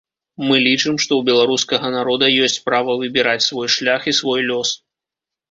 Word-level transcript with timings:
Мы 0.47 0.55
лічым, 0.67 0.95
што 1.03 1.11
ў 1.19 1.27
беларускага 1.29 1.91
народа 1.97 2.31
ёсць 2.47 2.57
права 2.71 2.97
выбіраць 3.03 3.45
свой 3.51 3.71
шлях 3.75 4.09
і 4.15 4.17
свой 4.23 4.41
лёс. 4.51 4.69